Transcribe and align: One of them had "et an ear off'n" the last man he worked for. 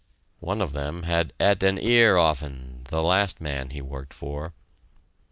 One 0.39 0.63
of 0.63 0.71
them 0.71 1.03
had 1.03 1.31
"et 1.39 1.61
an 1.61 1.77
ear 1.77 2.17
off'n" 2.17 2.85
the 2.89 3.03
last 3.03 3.39
man 3.39 3.69
he 3.69 3.83
worked 3.83 4.15
for. 4.15 4.51